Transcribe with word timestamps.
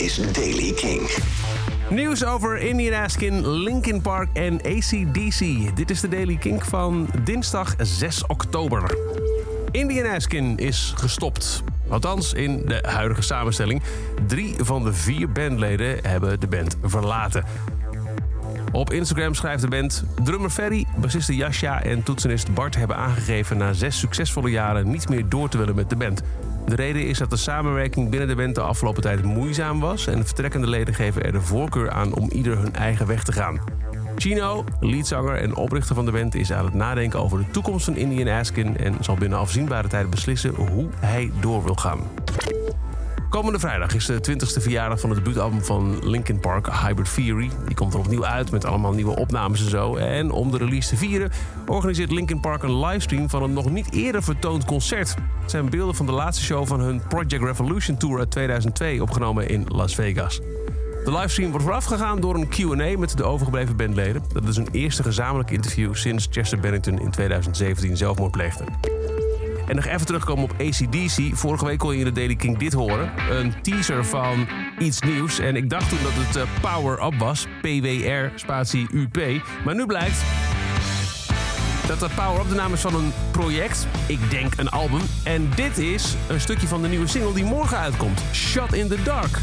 is 0.00 0.32
Daily 0.32 0.72
King. 0.72 1.10
Nieuws 1.90 2.24
over 2.24 2.58
Indian 2.58 3.02
Askin, 3.02 3.48
Linkin 3.48 4.00
Park 4.00 4.28
en 4.32 4.60
ACDC. 4.62 5.40
Dit 5.76 5.90
is 5.90 6.00
de 6.00 6.08
Daily 6.08 6.36
Kink 6.36 6.64
van 6.64 7.08
dinsdag 7.24 7.74
6 7.78 8.26
oktober. 8.26 8.96
Indian 9.70 10.14
Askin 10.14 10.56
is 10.56 10.92
gestopt. 10.96 11.62
Althans, 11.88 12.32
in 12.32 12.62
de 12.66 12.84
huidige 12.88 13.22
samenstelling. 13.22 13.82
Drie 14.26 14.54
van 14.58 14.84
de 14.84 14.92
vier 14.92 15.32
bandleden 15.32 15.98
hebben 16.02 16.40
de 16.40 16.46
band 16.46 16.76
verlaten. 16.82 17.44
Op 18.72 18.92
Instagram 18.92 19.34
schrijft 19.34 19.62
de 19.62 19.68
band... 19.68 20.04
Drummer 20.24 20.50
Ferry, 20.50 20.86
bassiste 20.96 21.36
Jasja 21.36 21.82
en 21.82 22.02
toetsenist 22.02 22.54
Bart 22.54 22.76
hebben 22.76 22.96
aangegeven... 22.96 23.56
na 23.56 23.72
zes 23.72 23.98
succesvolle 23.98 24.50
jaren 24.50 24.90
niet 24.90 25.08
meer 25.08 25.28
door 25.28 25.48
te 25.48 25.58
willen 25.58 25.74
met 25.74 25.90
de 25.90 25.96
band. 25.96 26.22
De 26.70 26.76
reden 26.76 27.06
is 27.06 27.18
dat 27.18 27.30
de 27.30 27.36
samenwerking 27.36 28.10
binnen 28.10 28.28
de 28.28 28.34
band 28.34 28.54
de 28.54 28.60
afgelopen 28.60 29.02
tijd 29.02 29.22
moeizaam 29.22 29.80
was... 29.80 30.06
en 30.06 30.18
de 30.18 30.24
vertrekkende 30.24 30.66
leden 30.66 30.94
geven 30.94 31.24
er 31.24 31.32
de 31.32 31.40
voorkeur 31.40 31.90
aan 31.90 32.14
om 32.14 32.30
ieder 32.30 32.58
hun 32.58 32.74
eigen 32.74 33.06
weg 33.06 33.24
te 33.24 33.32
gaan. 33.32 33.60
Chino, 34.16 34.64
leadzanger 34.80 35.36
en 35.36 35.54
oprichter 35.54 35.94
van 35.94 36.04
de 36.04 36.10
band, 36.12 36.34
is 36.34 36.52
aan 36.52 36.64
het 36.64 36.74
nadenken 36.74 37.20
over 37.20 37.38
de 37.38 37.50
toekomst 37.50 37.84
van 37.84 37.96
Indian 37.96 38.38
Askin... 38.38 38.76
en 38.76 38.94
zal 39.00 39.14
binnen 39.14 39.38
afzienbare 39.38 39.88
tijd 39.88 40.10
beslissen 40.10 40.54
hoe 40.54 40.88
hij 40.96 41.30
door 41.40 41.64
wil 41.64 41.74
gaan. 41.74 42.00
Komende 43.30 43.58
vrijdag 43.58 43.94
is 43.94 44.06
de 44.06 44.20
20ste 44.30 44.62
verjaardag 44.62 45.00
van 45.00 45.10
het 45.10 45.18
debuutalbum 45.18 45.64
van 45.64 46.08
Linkin 46.08 46.40
Park, 46.40 46.68
Hybrid 46.82 47.14
Theory. 47.14 47.50
Die 47.66 47.74
komt 47.74 47.94
er 47.94 47.98
opnieuw 47.98 48.24
uit 48.24 48.50
met 48.50 48.64
allemaal 48.64 48.92
nieuwe 48.92 49.16
opnames 49.16 49.64
en 49.64 49.70
zo. 49.70 49.96
En 49.96 50.30
om 50.30 50.50
de 50.50 50.56
release 50.56 50.88
te 50.88 50.96
vieren 50.96 51.30
organiseert 51.66 52.10
Linkin 52.10 52.40
Park 52.40 52.62
een 52.62 52.78
livestream 52.78 53.28
van 53.28 53.42
een 53.42 53.52
nog 53.52 53.70
niet 53.70 53.92
eerder 53.92 54.22
vertoond 54.22 54.64
concert. 54.64 55.14
Het 55.40 55.50
zijn 55.50 55.70
beelden 55.70 55.94
van 55.94 56.06
de 56.06 56.12
laatste 56.12 56.44
show 56.44 56.66
van 56.66 56.80
hun 56.80 57.02
Project 57.08 57.42
Revolution 57.42 57.96
Tour 57.96 58.18
uit 58.18 58.30
2002, 58.30 59.02
opgenomen 59.02 59.48
in 59.48 59.64
Las 59.68 59.94
Vegas. 59.94 60.40
De 61.04 61.12
livestream 61.12 61.50
wordt 61.50 61.64
voorafgegaan 61.64 62.20
door 62.20 62.34
een 62.34 62.48
Q&A 62.48 62.98
met 62.98 63.16
de 63.16 63.24
overgebleven 63.24 63.76
bandleden. 63.76 64.22
Dat 64.32 64.48
is 64.48 64.56
een 64.56 64.68
eerste 64.72 65.02
gezamenlijk 65.02 65.50
interview 65.50 65.94
sinds 65.94 66.28
Chester 66.30 66.60
Bennington 66.60 67.00
in 67.00 67.10
2017 67.10 67.96
zelfmoord 67.96 68.30
pleegde. 68.30 68.64
En 69.70 69.76
nog 69.76 69.86
even 69.86 70.06
terugkomen 70.06 70.44
op 70.44 70.52
ACDC. 70.60 71.36
Vorige 71.36 71.64
week 71.64 71.78
kon 71.78 71.92
je 71.92 71.98
in 71.98 72.04
de 72.04 72.12
Daily 72.12 72.34
King 72.34 72.58
dit 72.58 72.72
horen. 72.72 73.12
Een 73.30 73.62
teaser 73.62 74.04
van 74.04 74.46
iets 74.78 75.00
nieuws. 75.00 75.38
En 75.38 75.56
ik 75.56 75.70
dacht 75.70 75.88
toen 75.88 75.98
dat 76.02 76.12
het 76.14 76.36
uh, 76.36 76.42
Power 76.60 77.04
Up 77.06 77.14
was. 77.18 77.46
PWR 77.60 78.38
spatie 78.38 78.86
UP. 78.92 79.42
Maar 79.64 79.74
nu 79.74 79.86
blijkt 79.86 80.22
dat 81.86 82.00
dat 82.00 82.14
Power 82.14 82.40
Up 82.40 82.48
de 82.48 82.54
naam 82.54 82.72
is 82.72 82.80
van 82.80 82.94
een 82.94 83.12
project. 83.30 83.86
Ik 84.06 84.30
denk 84.30 84.52
een 84.56 84.70
album. 84.70 85.00
En 85.24 85.50
dit 85.54 85.78
is 85.78 86.14
een 86.28 86.40
stukje 86.40 86.66
van 86.66 86.82
de 86.82 86.88
nieuwe 86.88 87.06
single 87.06 87.34
die 87.34 87.44
morgen 87.44 87.78
uitkomt. 87.78 88.22
Shot 88.32 88.72
in 88.72 88.88
the 88.88 89.02
Dark. 89.02 89.38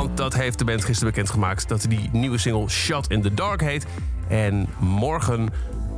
Want 0.00 0.16
dat 0.16 0.34
heeft 0.34 0.58
de 0.58 0.64
band 0.64 0.84
gisteren 0.84 1.12
bekendgemaakt 1.12 1.68
dat 1.68 1.84
die 1.88 2.08
nieuwe 2.12 2.38
single 2.38 2.68
Shot 2.68 3.10
in 3.10 3.22
the 3.22 3.34
Dark 3.34 3.60
heet. 3.60 3.86
En 4.28 4.68
morgen 4.78 5.48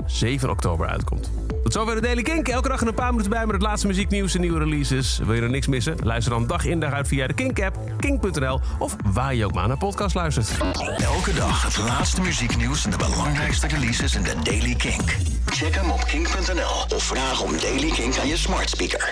7 0.06 0.50
oktober 0.50 0.86
uitkomt. 0.86 1.30
Tot 1.62 1.72
zover 1.72 1.94
de 1.94 2.00
Daily 2.00 2.22
Kink. 2.22 2.48
Elke 2.48 2.68
dag 2.68 2.80
een 2.80 2.94
paar 2.94 3.10
minuten 3.10 3.30
bij 3.30 3.46
met 3.46 3.54
het 3.54 3.62
laatste 3.62 3.86
muzieknieuws 3.86 4.34
en 4.34 4.40
nieuwe 4.40 4.58
releases. 4.58 5.20
Wil 5.24 5.34
je 5.34 5.42
er 5.42 5.50
niks 5.50 5.66
missen? 5.66 5.96
Luister 6.02 6.32
dan 6.32 6.46
dag 6.46 6.64
in 6.64 6.80
dag 6.80 6.92
uit 6.92 7.08
via 7.08 7.26
de 7.26 7.34
Kink-app, 7.34 7.78
kink.nl 7.98 8.60
of 8.78 8.96
waar 9.04 9.34
je 9.34 9.44
ook 9.44 9.54
maar 9.54 9.68
naar 9.68 9.78
podcast 9.78 10.14
luistert. 10.14 10.50
Elke 10.96 11.34
dag 11.34 11.62
het 11.62 11.78
laatste 11.78 12.20
muzieknieuws 12.20 12.84
en 12.84 12.90
de 12.90 12.96
belangrijkste 12.96 13.66
releases 13.66 14.14
in 14.14 14.22
de 14.22 14.34
Daily 14.42 14.74
Kink. 14.74 15.16
Check 15.46 15.74
hem 15.74 15.90
op 15.90 16.04
kink.nl 16.04 16.96
of 16.96 17.02
vraag 17.02 17.42
om 17.42 17.50
Daily 17.60 17.90
Kink 17.90 18.18
aan 18.18 18.28
je 18.28 18.36
smart 18.36 18.70
speaker. 18.70 19.10